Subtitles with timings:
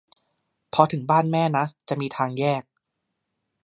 [0.73, 2.63] พอถึงบ้านแม่นะจะมีทางแยก